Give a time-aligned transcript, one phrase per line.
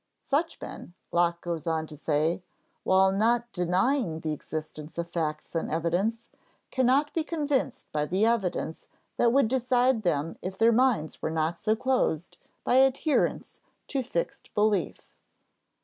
[0.17, 2.41] Such men, Locke goes on to say,
[2.83, 6.29] while not denying the existence of facts and evidence,
[6.71, 8.87] cannot be convinced by the evidence
[9.17, 14.51] that would decide them if their minds were not so closed by adherence to fixed
[14.55, 15.01] belief.